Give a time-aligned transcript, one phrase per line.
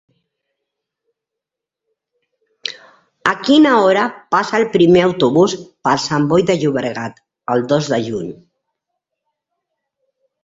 [3.33, 5.55] A quina hora passa el primer autobús
[5.89, 7.21] per Sant Boi de Llobregat
[7.57, 8.33] el dos de juny?